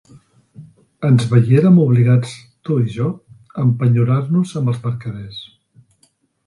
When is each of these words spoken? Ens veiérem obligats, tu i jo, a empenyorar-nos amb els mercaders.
Ens 1.09 1.25
veiérem 1.33 1.77
obligats, 1.83 2.33
tu 2.69 2.79
i 2.87 2.97
jo, 2.97 3.13
a 3.59 3.69
empenyorar-nos 3.69 4.59
amb 4.63 4.75
els 4.75 4.85
mercaders. 4.89 5.49